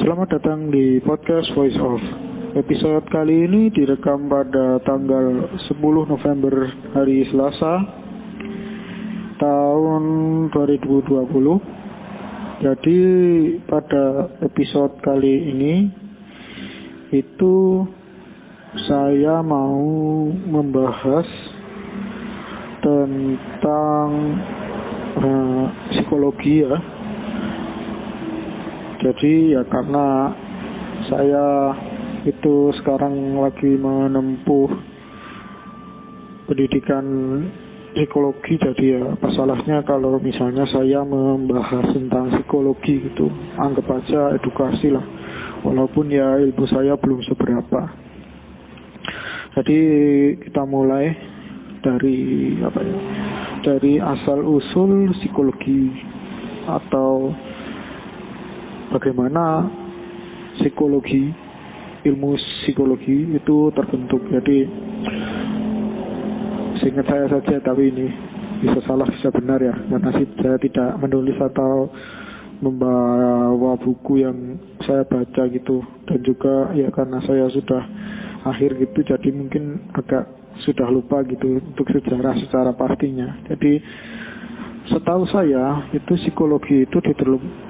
[0.00, 2.00] Selamat datang di podcast Voice of.
[2.56, 5.76] Episode kali ini direkam pada tanggal 10
[6.08, 7.84] November hari Selasa
[9.36, 10.02] tahun
[10.56, 11.20] 2020.
[12.64, 13.00] Jadi
[13.68, 15.92] pada episode kali ini
[17.12, 17.84] itu
[18.88, 19.84] saya mau
[20.32, 21.28] membahas
[22.80, 24.08] tentang
[25.20, 26.99] uh, psikologi ya
[29.00, 30.36] jadi ya karena
[31.08, 31.72] saya
[32.28, 34.68] itu sekarang lagi menempuh
[36.44, 37.06] pendidikan
[37.96, 45.02] psikologi jadi ya masalahnya kalau misalnya saya membahas tentang psikologi itu anggap aja edukasi lah.
[45.60, 47.80] Walaupun ya ilmu saya belum seberapa.
[49.56, 49.80] Jadi
[50.46, 51.12] kita mulai
[51.82, 52.18] dari
[52.62, 52.96] apa ya?
[53.60, 55.90] Dari asal usul psikologi
[56.64, 57.34] atau
[58.90, 59.70] bagaimana
[60.58, 61.30] psikologi
[62.04, 64.22] ilmu psikologi itu terbentuk?
[64.28, 64.58] Jadi
[66.82, 68.06] seingat saya saja tapi ini
[68.60, 69.74] bisa salah bisa benar ya.
[69.74, 71.88] Karena saya tidak menulis atau
[72.60, 75.80] membawa buku yang saya baca gitu.
[76.04, 77.82] Dan juga ya karena saya sudah
[78.40, 80.24] akhir gitu jadi mungkin agak
[80.64, 83.40] sudah lupa gitu untuk sejarah secara pastinya.
[83.48, 83.80] Jadi
[84.90, 86.98] Setahu saya itu psikologi itu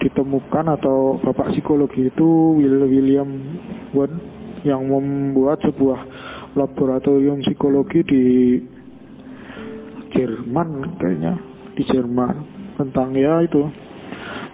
[0.00, 3.28] ditemukan atau bapak psikologi itu William
[3.92, 4.16] Wundt
[4.64, 6.00] yang membuat sebuah
[6.56, 8.24] laboratorium psikologi di
[10.16, 11.36] Jerman kayaknya.
[11.76, 12.34] Di Jerman.
[12.80, 13.68] Tentang ya itu.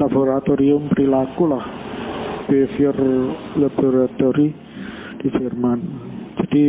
[0.03, 1.65] Laboratorium perilaku lah.
[2.51, 2.97] Behavior
[3.63, 4.51] laboratory
[5.23, 5.81] di Jerman.
[6.37, 6.65] Jadi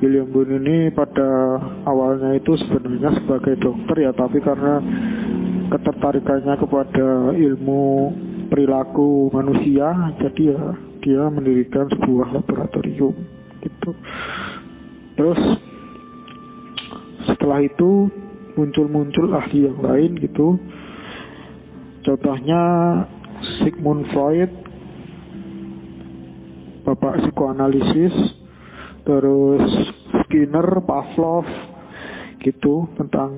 [0.00, 4.80] William Boone ini pada awalnya itu sebenarnya sebagai dokter ya tapi karena
[5.68, 8.08] ketertarikannya kepada ilmu
[8.48, 10.62] perilaku manusia jadi ya
[11.04, 13.12] dia mendirikan sebuah laboratorium
[13.60, 13.90] gitu.
[15.20, 15.40] Terus
[17.28, 18.08] setelah itu
[18.56, 20.56] muncul-muncul ahli yang lain gitu.
[22.08, 22.62] Contohnya
[23.60, 24.48] Sigmund Freud
[26.88, 28.39] bapak psikoanalisis
[29.10, 29.66] terus
[30.22, 31.42] Skinner, Pavlov
[32.38, 33.34] gitu tentang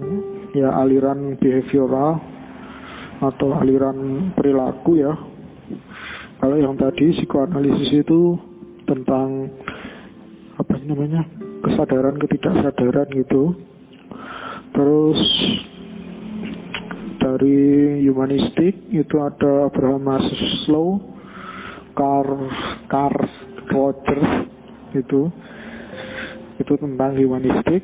[0.53, 2.21] ya aliran behavioral
[3.25, 5.17] atau aliran perilaku ya.
[6.45, 8.37] Kalau yang tadi psikoanalisis itu
[8.85, 9.49] tentang
[10.61, 11.25] apa namanya
[11.65, 13.57] kesadaran ketidaksadaran gitu.
[14.77, 15.21] Terus
[17.17, 21.01] dari humanistik itu ada Abraham Maslow,
[21.97, 22.45] Carl
[22.93, 23.25] Carl
[23.73, 24.53] Rogers
[24.93, 25.33] itu
[26.61, 27.83] itu tentang humanistik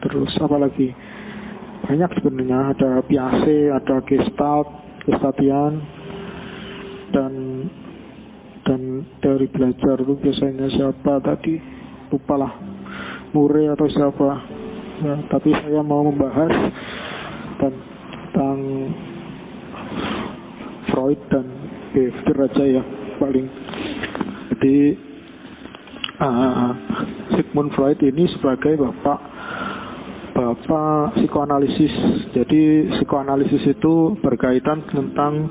[0.00, 0.90] terus apa lagi?
[1.86, 2.72] Banyak sebenarnya.
[2.74, 4.68] Ada Piaget ada Gestalt
[5.04, 5.80] Gestaltian
[7.12, 7.32] dan
[8.64, 11.58] dan dari belajar itu biasanya siapa tadi?
[12.10, 12.52] Lupa lah
[13.30, 14.28] Murray atau siapa?
[15.00, 16.52] Ya, tapi saya mau membahas
[17.56, 18.58] tentang
[20.90, 21.46] Freud dan
[21.94, 22.82] Becker aja ya
[23.16, 23.46] paling.
[24.52, 24.76] Jadi
[26.20, 26.70] uh,
[27.34, 29.20] Sigmund Freud ini sebagai bapak
[30.36, 31.94] bapak psikoanalisis.
[32.36, 35.48] Jadi psikoanalisis itu berkaitan tentang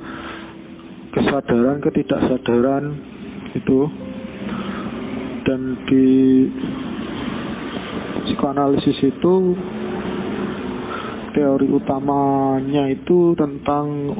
[1.13, 2.85] kesadaran ketidaksadaran
[3.57, 3.89] itu.
[5.45, 6.07] Dan di
[8.29, 9.57] psikoanalisis itu
[11.33, 14.13] teori utamanya itu tentang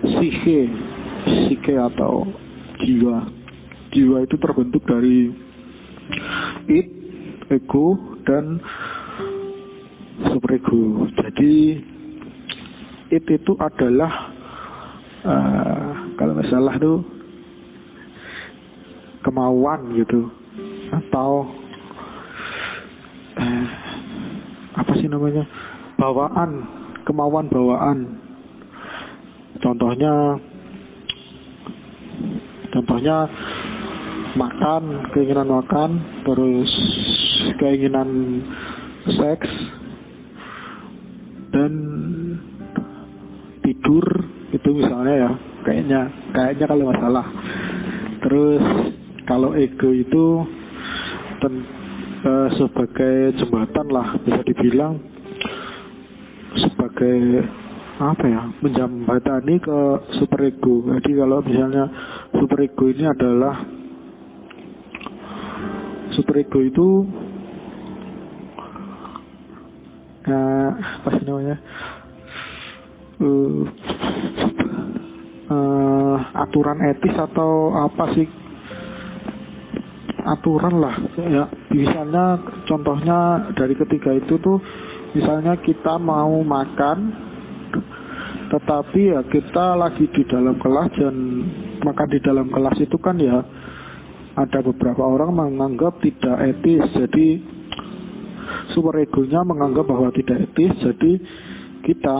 [0.00, 0.70] psike
[1.26, 2.24] psike atau
[2.80, 3.35] jiwa
[3.96, 5.32] jiwa itu terbentuk dari
[6.68, 6.88] it
[7.48, 7.96] ego
[8.28, 8.60] dan
[10.28, 11.08] superego.
[11.16, 11.80] Jadi
[13.08, 14.12] it itu adalah
[15.24, 15.88] uh,
[16.20, 17.00] kalau salah tuh
[19.24, 20.28] kemauan gitu.
[20.92, 21.48] Atau
[23.40, 23.66] uh,
[24.76, 25.48] apa sih namanya?
[25.96, 26.50] Bawaan
[27.08, 28.20] kemauan bawaan.
[29.64, 30.36] Contohnya
[32.76, 33.24] contohnya
[34.36, 35.90] makan keinginan makan
[36.28, 36.70] terus
[37.56, 38.08] keinginan
[39.08, 39.48] seks
[41.50, 41.72] dan
[43.64, 44.04] tidur
[44.52, 45.30] itu misalnya ya
[45.64, 46.00] kayaknya
[46.36, 47.26] kayaknya kalau masalah
[48.22, 48.62] terus
[49.26, 50.24] kalau ego itu
[51.42, 51.54] ten,
[52.22, 55.00] uh, sebagai jembatan lah bisa dibilang
[56.56, 57.42] sebagai
[57.96, 59.78] apa ya menjembatani ke
[60.20, 61.84] super ego jadi kalau misalnya
[62.36, 63.75] super ego ini adalah
[66.16, 67.04] super itu
[70.24, 71.56] uh, apa sih namanya?
[73.20, 73.68] Uh,
[76.36, 78.26] aturan etis atau apa sih?
[80.26, 81.44] Aturan lah ya.
[81.70, 84.58] Misalnya contohnya dari ketiga itu tuh
[85.14, 87.28] misalnya kita mau makan
[88.46, 91.14] tetapi ya kita lagi di dalam kelas dan
[91.82, 93.42] makan di dalam kelas itu kan ya
[94.36, 97.28] ada beberapa orang menganggap tidak etis jadi
[98.76, 101.12] super egonya menganggap bahwa tidak etis jadi
[101.82, 102.18] kita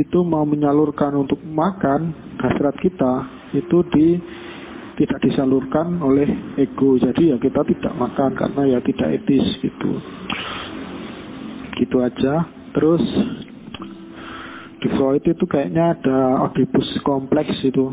[0.00, 4.08] itu mau menyalurkan untuk makan hasrat kita itu di
[4.96, 6.28] tidak disalurkan oleh
[6.60, 6.96] ego.
[7.00, 9.92] Jadi ya kita tidak makan karena ya tidak etis gitu.
[11.80, 12.46] Gitu aja.
[12.72, 13.02] Terus
[14.80, 17.92] di Freud itu kayaknya ada Oedipus kompleks itu.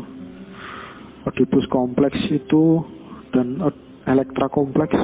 [1.28, 2.80] Oedipus kompleks itu
[3.34, 3.58] dan
[4.08, 4.96] Elektra kompleks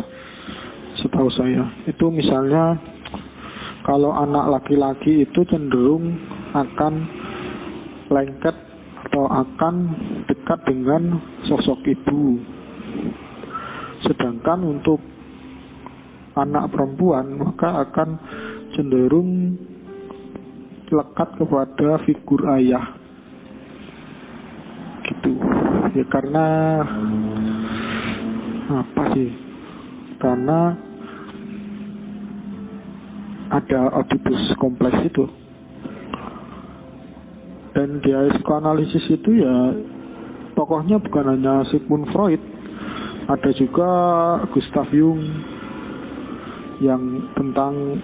[0.96, 2.80] setahu saya itu misalnya
[3.84, 6.16] kalau anak laki-laki itu cenderung
[6.56, 7.06] akan
[8.10, 8.56] lengket
[9.06, 9.74] atau akan
[10.26, 12.42] dekat dengan sosok ibu.
[14.02, 14.98] Sedangkan untuk
[16.34, 18.18] anak perempuan maka akan
[18.74, 19.54] cenderung
[20.90, 22.98] lekat kepada figur ayah.
[25.06, 25.32] Gitu.
[25.94, 26.46] Ya karena
[28.70, 29.30] apa sih?
[30.18, 30.74] Karena
[33.52, 35.24] ada Oedipus kompleks itu.
[37.76, 39.76] Dan di psikoanalisis itu ya
[40.56, 42.40] tokohnya bukan hanya Sigmund Freud
[43.26, 43.90] ada juga
[44.54, 45.18] Gustav Jung
[46.78, 47.98] yang tentang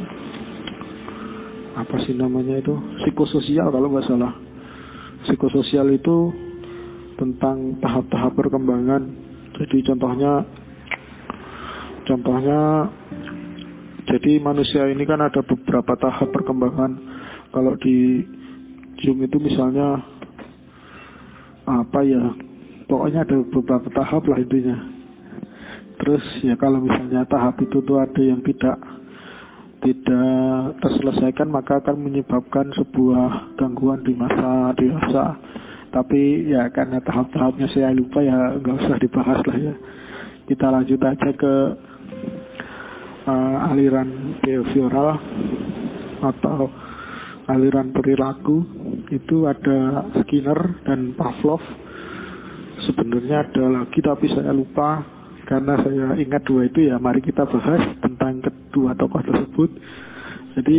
[1.79, 2.75] apa sih namanya itu?
[3.01, 4.35] Psikososial kalau nggak salah.
[5.25, 6.29] Psikososial itu
[7.17, 9.03] tentang tahap-tahap perkembangan.
[9.63, 10.43] Jadi contohnya
[12.07, 12.91] contohnya
[14.13, 16.99] jadi manusia ini kan ada beberapa tahap perkembangan.
[17.55, 18.21] Kalau di
[19.03, 19.99] Jung itu misalnya
[21.63, 22.35] apa ya
[22.91, 24.77] pokoknya ada beberapa tahap lah intinya.
[26.03, 28.75] Terus ya kalau misalnya tahap itu tuh ada yang tidak
[29.83, 35.39] tidak terselesaikan maka akan menyebabkan sebuah gangguan di masa dewasa.
[35.95, 39.75] Tapi ya karena tahap-tahapnya saya lupa ya nggak usah dibahas lah ya.
[40.51, 41.55] Kita lanjut aja ke
[43.27, 45.19] uh, aliran behavioral
[46.23, 46.71] atau
[47.51, 48.63] aliran perilaku
[49.11, 51.63] itu ada Skinner dan Pavlov.
[52.83, 55.07] Sebenarnya ada lagi tapi saya lupa
[55.47, 56.99] karena saya ingat dua itu ya.
[56.99, 59.71] Mari kita bahas tentang kedua tokoh tersebut.
[60.59, 60.79] Jadi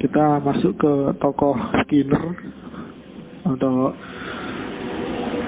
[0.00, 2.24] kita masuk ke tokoh Skinner
[3.44, 3.92] atau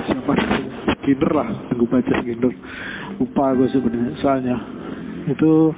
[0.08, 0.32] siapa
[1.02, 2.54] Skinner lah tunggu baca Skinner
[3.19, 4.56] lupa gue sebenarnya soalnya
[5.26, 5.75] itu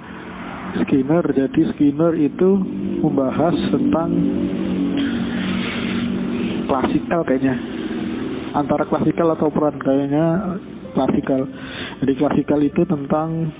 [0.84, 1.24] Skinner.
[1.30, 2.50] Jadi Skinner itu
[2.98, 4.10] membahas tentang
[6.66, 7.54] klasikal kayaknya.
[8.54, 10.58] Antara klasikal atau peran kayaknya
[10.94, 11.46] klasikal.
[12.02, 13.50] Jadi klasikal itu tentang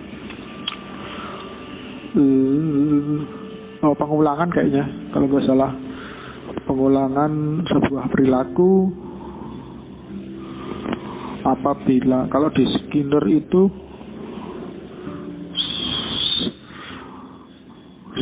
[2.19, 5.71] uh, pengulangan kayaknya kalau nggak salah
[6.65, 8.91] pengulangan sebuah perilaku
[11.45, 13.69] apabila kalau di Skinner itu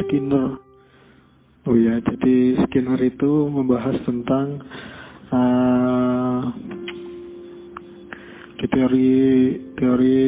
[0.02, 0.58] Skinner.
[1.62, 4.58] Oh ya, jadi Skinner itu membahas tentang
[5.30, 6.40] uh,
[8.58, 9.12] di teori
[9.76, 10.18] teori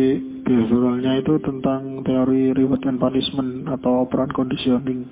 [0.45, 5.09] behavioralnya itu tentang teori reward and punishment atau operant conditioning.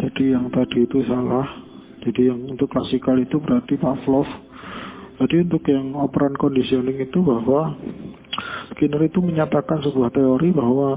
[0.00, 1.46] Jadi yang tadi itu salah.
[2.00, 4.26] Jadi yang untuk klasikal itu berarti Pavlov.
[5.20, 7.76] Jadi untuk yang operant conditioning itu bahwa
[8.72, 10.96] Skinner itu menyatakan sebuah teori bahwa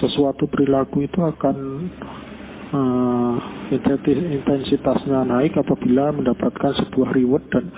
[0.00, 1.56] sesuatu perilaku itu akan
[2.72, 3.34] uh,
[4.32, 7.68] intensitasnya naik apabila mendapatkan sebuah reward dan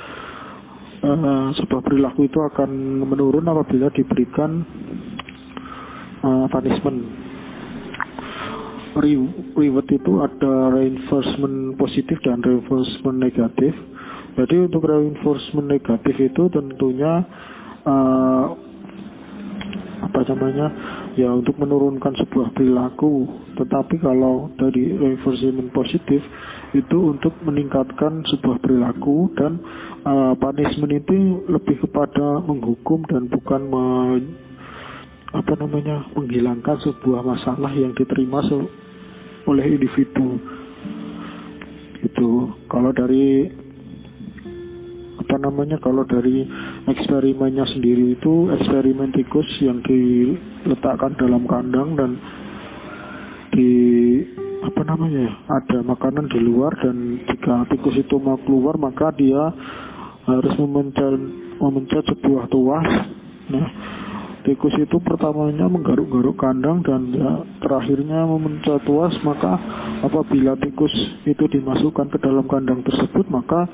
[1.03, 4.63] uh, sebuah perilaku itu akan menurun apabila diberikan
[6.23, 7.03] uh, punishment.
[8.93, 9.17] Re
[9.57, 13.73] reward itu ada reinforcement positif dan reinforcement negatif.
[14.33, 17.21] Jadi untuk reinforcement negatif itu tentunya
[17.85, 18.45] uh,
[20.03, 20.67] apa namanya
[21.15, 23.29] ya untuk menurunkan sebuah perilaku.
[23.61, 26.25] Tetapi kalau dari reinforcement positif
[26.73, 29.61] itu untuk meningkatkan sebuah perilaku dan
[30.09, 33.85] uh, punishment itu lebih kepada menghukum dan bukan me,
[35.37, 38.41] apa namanya menghilangkan sebuah masalah yang diterima
[39.45, 40.41] oleh individu.
[42.03, 43.53] Itu kalau dari
[45.33, 46.45] apa namanya kalau dari
[46.93, 52.21] eksperimennya sendiri itu eksperimen tikus yang diletakkan dalam kandang dan
[53.57, 53.73] di
[54.61, 59.57] apa namanya ya, ada makanan di luar dan jika tikus itu mau keluar maka dia
[60.29, 61.17] harus memencet
[61.65, 62.89] memencet sebuah tuas.
[63.57, 63.69] Nah,
[64.45, 69.57] tikus itu pertamanya menggaruk-garuk kandang dan ya terakhirnya memencet tuas maka
[70.05, 70.93] apabila tikus
[71.25, 73.65] itu dimasukkan ke dalam kandang tersebut maka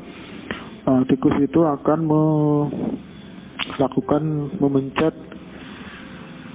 [0.89, 1.99] uh, tikus itu akan
[3.77, 4.23] melakukan
[4.57, 5.15] memencet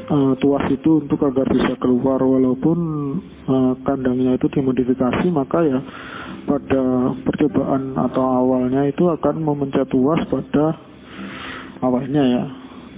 [0.09, 2.17] uh, tuas itu untuk agar bisa keluar.
[2.17, 2.77] Walaupun
[3.45, 5.79] uh, kandangnya itu dimodifikasi maka ya
[6.43, 10.75] pada percobaan atau awalnya itu akan memencet tuas pada
[11.85, 12.43] awalnya ya.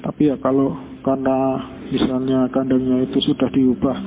[0.06, 1.62] Tapi ya kalau karena
[1.94, 3.98] misalnya kandangnya itu sudah diubah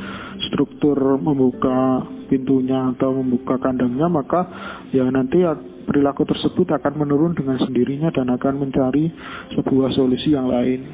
[0.51, 4.47] struktur membuka pintunya atau membuka kandangnya maka
[4.93, 5.57] ya nanti ya
[5.89, 9.09] perilaku tersebut akan menurun dengan sendirinya dan akan mencari
[9.57, 10.85] sebuah solusi yang lain.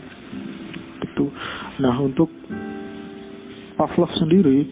[1.03, 1.29] Itu
[1.83, 2.31] nah untuk
[3.75, 4.71] Pavlov sendiri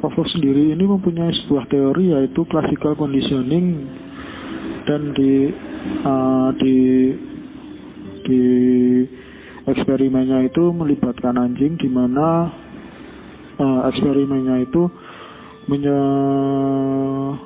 [0.00, 3.84] Pavlov sendiri ini mempunyai sebuah teori yaitu classical conditioning
[4.86, 5.52] dan di
[6.06, 6.76] uh, di
[8.24, 8.42] di
[9.68, 12.48] eksperimennya itu melibatkan anjing di mana
[13.58, 14.88] uh, eksperimennya itu
[15.68, 17.36] menyebutkan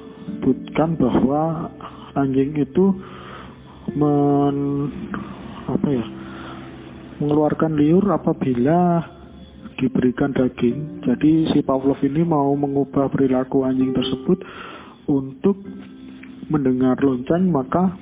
[0.96, 1.68] bahwa
[2.14, 2.94] anjing itu
[3.98, 4.88] men
[5.66, 6.06] apa ya
[7.18, 9.02] mengeluarkan liur apabila
[9.78, 11.02] diberikan daging.
[11.02, 14.38] Jadi si Pavlov ini mau mengubah perilaku anjing tersebut
[15.10, 15.58] untuk
[16.46, 17.94] mendengar lonceng maka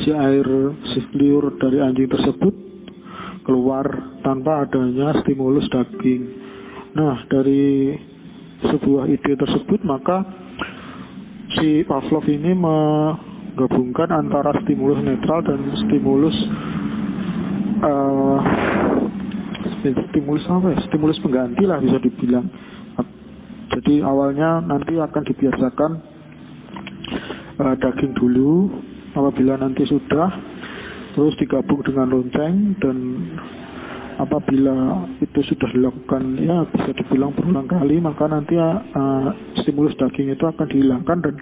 [0.00, 0.46] si air
[0.92, 2.54] si liur dari anjing tersebut
[3.44, 3.84] keluar
[4.24, 6.22] tanpa adanya stimulus daging.
[6.96, 7.92] Nah, dari
[8.74, 10.26] sebuah ide tersebut maka
[11.56, 16.36] si Pavlov ini menggabungkan antara stimulus netral dan stimulus
[17.82, 18.38] uh,
[20.10, 20.78] stimulus apa ya?
[20.90, 22.46] Stimulus pengganti lah bisa dibilang.
[23.76, 25.90] Jadi awalnya nanti akan dibiasakan
[27.60, 28.72] uh, daging dulu.
[29.16, 30.28] Apabila nanti sudah
[31.16, 32.96] terus digabung dengan lonceng dan
[34.16, 39.28] apabila itu sudah dilakukan ya bisa dibilang berulang kali maka nanti uh,
[39.60, 41.34] stimulus daging itu akan dihilangkan dan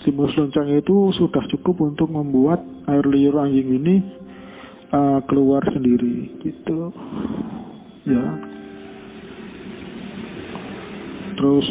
[0.00, 4.00] stimulus lonceng itu sudah cukup untuk membuat air liur anjing ini
[4.88, 6.88] uh, keluar sendiri gitu.
[8.08, 8.24] Ya.
[11.36, 11.66] Terus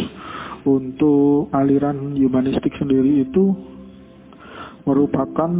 [0.69, 3.57] untuk aliran humanistik sendiri itu
[4.85, 5.51] merupakan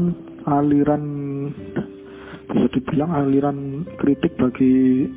[0.45, 1.03] aliran
[2.47, 5.07] bisa dibilang aliran kritik bagi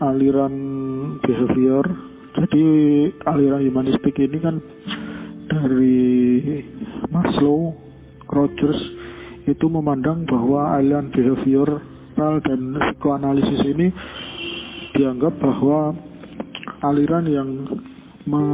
[0.00, 0.54] aliran
[1.20, 1.84] behavior.
[2.38, 2.64] Jadi
[3.26, 4.62] aliran humanistik ini kan
[5.48, 5.98] dari
[7.10, 7.74] Maslow,
[8.28, 8.78] Rogers
[9.48, 13.88] itu memandang bahwa aliran behavioral dan psikoanalisis ini
[14.92, 15.96] dianggap bahwa
[16.84, 17.48] aliran yang
[18.28, 18.44] me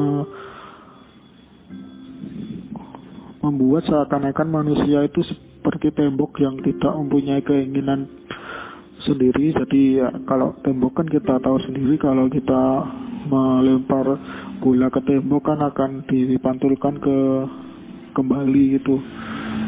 [3.45, 5.21] membuat seakan-akan manusia itu
[5.65, 8.05] seperti tembok yang tidak mempunyai keinginan
[9.01, 9.57] sendiri.
[9.57, 12.85] Jadi ya, kalau tembok kan kita tahu sendiri kalau kita
[13.25, 14.21] melempar
[14.61, 17.17] bola ke tembok kan akan dipantulkan ke
[18.13, 19.01] kembali gitu.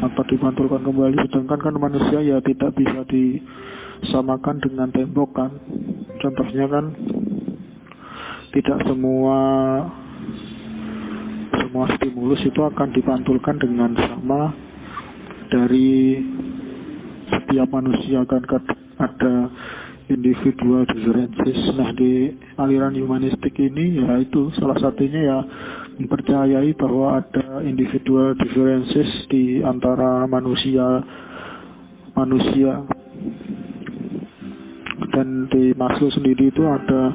[0.05, 1.17] Atau dipantulkan kembali?
[1.33, 5.49] Sedangkan kan manusia ya tidak bisa disamakan dengan tembok kan.
[6.21, 6.93] Contohnya kan
[8.53, 9.39] tidak semua
[11.57, 14.66] semua stimulus itu akan dipantulkan dengan sama
[15.47, 16.19] dari
[17.27, 18.43] setiap manusia kan
[18.97, 19.35] ada
[20.07, 21.59] individual differences.
[21.75, 25.39] Nah di aliran humanistik ini ya itu salah satunya ya
[25.99, 31.03] mempercayai bahwa ada individual differences di antara manusia
[32.15, 32.85] manusia
[35.13, 37.13] dan di Maslow sendiri itu ada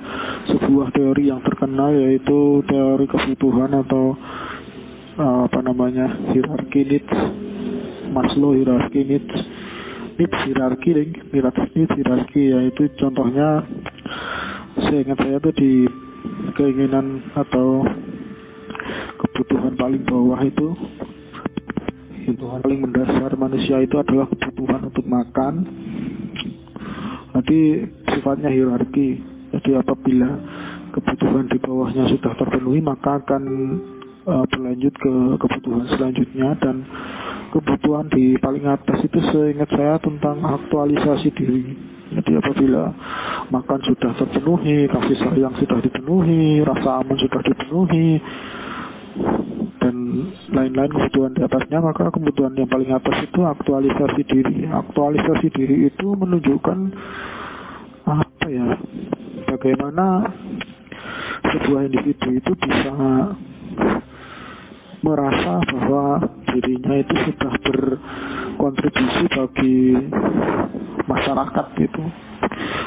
[0.50, 4.18] sebuah teori yang terkenal yaitu teori kebutuhan atau
[5.22, 7.14] apa namanya hierarki needs
[8.10, 9.36] Maslow hierarki needs
[10.18, 13.62] needs hierarki needs hierarki yaitu contohnya
[14.82, 15.72] saya ingat saya itu di
[16.58, 17.86] keinginan atau
[19.22, 20.74] kebutuhan paling bawah itu
[22.42, 25.54] kebutuhan paling mendasar manusia itu adalah kebutuhan untuk makan.
[27.32, 29.22] Nanti sifatnya hierarki.
[29.52, 30.30] Jadi apabila
[30.90, 33.42] kebutuhan di bawahnya sudah terpenuhi maka akan
[34.26, 36.84] uh, berlanjut ke kebutuhan selanjutnya dan
[37.52, 41.62] kebutuhan di paling atas itu seingat saya tentang aktualisasi diri.
[42.12, 42.92] Jadi apabila
[43.52, 48.20] makan sudah terpenuhi, kasih sayang sudah dipenuhi, rasa aman sudah dipenuhi,
[49.80, 49.96] dan
[50.52, 54.68] lain-lain kebutuhan di atasnya, maka kebutuhan yang paling atas itu aktualisasi diri.
[54.68, 56.78] Aktualisasi diri itu menunjukkan
[58.02, 58.66] apa ya
[59.46, 60.26] bagaimana
[61.42, 62.92] sebuah individu itu bisa
[65.02, 66.06] merasa bahwa
[66.52, 69.76] dirinya itu sudah berkontribusi bagi
[71.08, 72.02] masyarakat gitu.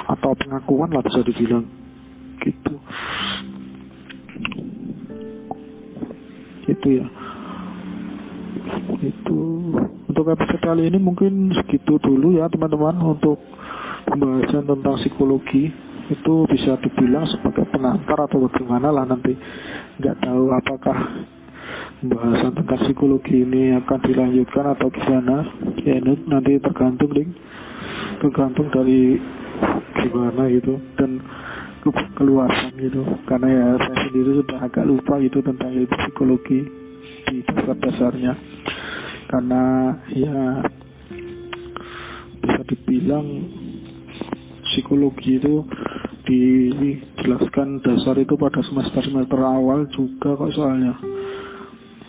[0.06, 1.66] Atau pengakuan lah bisa dibilang
[2.46, 2.76] gitu.
[6.70, 7.08] Itu ya.
[9.02, 9.40] Itu
[10.10, 13.42] untuk episode kali ini mungkin segitu dulu ya teman-teman untuk
[14.06, 15.74] pembahasan tentang psikologi.
[16.06, 19.34] Itu bisa dibilang sebagai pengantar atau bagaimana lah nanti.
[19.98, 20.98] Nggak tahu apakah
[22.02, 25.48] pembahasan tentang psikologi ini akan dilanjutkan atau gimana?
[25.82, 27.32] Ya nanti tergantung ding.
[28.20, 29.20] Tergantung dari
[30.04, 31.22] gimana gitu dan
[32.18, 33.04] keluasan gitu.
[33.30, 36.60] Karena ya saya sendiri sudah agak lupa gitu tentang ilmu psikologi
[37.32, 38.34] di dasar-dasarnya.
[39.26, 39.64] Karena
[40.14, 40.62] ya
[42.44, 43.26] bisa dibilang
[44.70, 45.66] psikologi itu
[46.26, 51.15] dijelaskan dasar itu pada semester-semester awal juga kok soalnya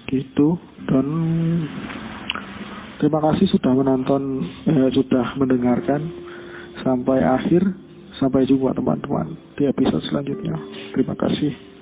[0.09, 0.59] gitu.
[0.87, 1.07] Dan
[3.03, 4.23] terima kasih sudah menonton
[4.67, 6.01] eh, sudah mendengarkan
[6.83, 7.63] sampai akhir.
[8.17, 10.57] Sampai jumpa teman-teman di episode selanjutnya.
[10.97, 11.76] Terima kasih